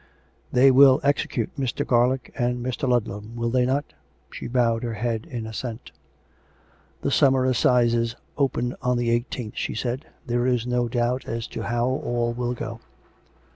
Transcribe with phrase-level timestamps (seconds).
[0.51, 1.85] "They will execute Mr.
[1.85, 2.89] Garlick and Mr.
[2.89, 3.93] Ludlam, will they not ^"
[4.33, 5.91] She bowed her head in assent."
[7.03, 11.61] The Summer Assizes open on the eighteenth," she said." There is no doubt as to
[11.61, 12.79] how all will go."